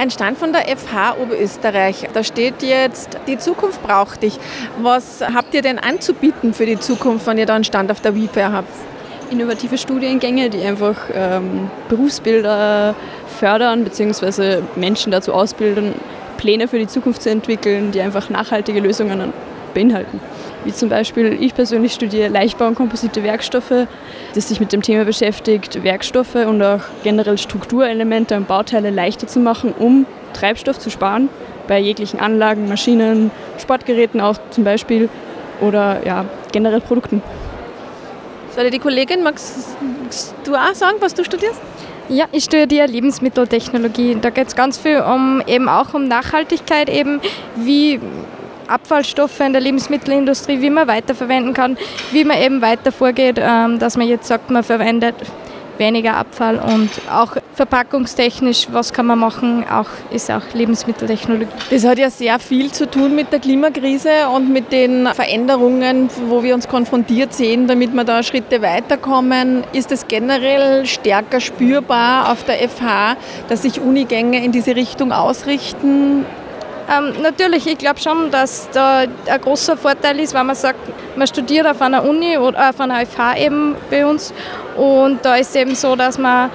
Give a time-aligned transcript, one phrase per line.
[0.00, 2.08] Ein Stand von der FH Oberösterreich.
[2.14, 4.38] Da steht jetzt, die Zukunft braucht dich.
[4.80, 8.14] Was habt ihr denn anzubieten für die Zukunft, wenn ihr da einen Stand auf der
[8.14, 8.72] WIFA habt?
[9.30, 12.94] Innovative Studiengänge, die einfach ähm, Berufsbilder
[13.38, 14.62] fördern bzw.
[14.74, 15.92] Menschen dazu ausbilden,
[16.38, 19.34] Pläne für die Zukunft zu entwickeln, die einfach nachhaltige Lösungen
[19.74, 20.20] beinhalten.
[20.64, 23.86] Wie zum Beispiel, ich persönlich studiere Leichtbau und komposite Werkstoffe,
[24.34, 29.40] das sich mit dem Thema beschäftigt, Werkstoffe und auch generell Strukturelemente und Bauteile leichter zu
[29.40, 31.28] machen, um Treibstoff zu sparen
[31.66, 35.08] bei jeglichen Anlagen, Maschinen, Sportgeräten auch zum Beispiel
[35.60, 37.22] oder ja, generell Produkten.
[38.54, 39.76] Soll die Kollegin, magst
[40.44, 41.60] du auch sagen, was du studierst?
[42.08, 44.18] Ja, ich studiere Lebensmitteltechnologie.
[44.20, 47.20] Da geht es ganz viel um eben auch um Nachhaltigkeit, eben
[47.54, 48.00] wie
[48.70, 51.76] Abfallstoffe in der Lebensmittelindustrie, wie man weiterverwenden kann,
[52.12, 55.14] wie man eben weiter vorgeht, ähm, dass man jetzt sagt, man verwendet
[55.80, 61.48] weniger Abfall und auch verpackungstechnisch, was kann man machen, auch, ist auch Lebensmitteltechnologie.
[61.70, 66.44] Das hat ja sehr viel zu tun mit der Klimakrise und mit den Veränderungen, wo
[66.44, 69.64] wir uns konfrontiert sehen, damit wir da Schritte weiterkommen.
[69.72, 73.16] Ist es generell stärker spürbar auf der FH,
[73.48, 76.26] dass sich Unigänge in diese Richtung ausrichten?
[76.90, 80.80] Ähm, natürlich, ich glaube schon, dass da ein großer Vorteil ist, wenn man sagt,
[81.16, 84.34] man studiert auf einer Uni oder auf einer FH eben bei uns
[84.76, 86.50] und da ist eben so, dass man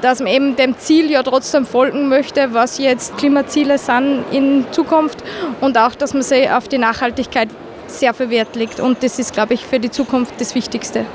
[0.00, 5.24] dass man eben dem Ziel ja trotzdem folgen möchte, was jetzt Klimaziele sind in Zukunft
[5.62, 7.48] und auch, dass man sich auf die Nachhaltigkeit
[7.86, 8.80] sehr viel Wert legt.
[8.80, 11.06] Und das ist, glaube ich, für die Zukunft das Wichtigste.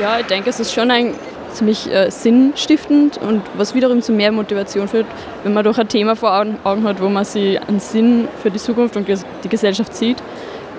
[0.00, 1.14] Ja, ich denke, es ist schon ein
[1.52, 5.06] ziemlich äh, sinnstiftend und was wiederum zu mehr Motivation führt,
[5.42, 6.32] wenn man doch ein Thema vor
[6.64, 10.18] Augen hat, wo man sich einen Sinn für die Zukunft und die Gesellschaft sieht.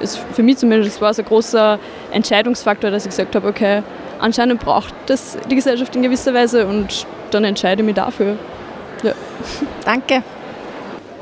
[0.02, 1.78] Ist für mich zumindest war es ein großer
[2.12, 3.84] Entscheidungsfaktor, dass ich gesagt habe, okay,
[4.20, 8.38] anscheinend braucht das die Gesellschaft in gewisser Weise und dann entscheide ich mich dafür.
[9.04, 9.14] Ja.
[9.86, 10.24] Danke.